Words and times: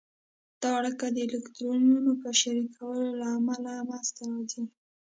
دا 0.61 0.69
اړیکه 0.79 1.05
د 1.11 1.17
الکترونونو 1.27 2.11
په 2.21 2.29
شریکولو 2.41 3.07
له 3.19 3.27
امله 3.37 3.73
منځته 3.89 4.23
راځي. 4.31 4.63